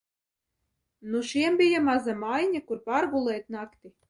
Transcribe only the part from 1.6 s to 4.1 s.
bija maza mājiņa, kur pārgulēt nakti.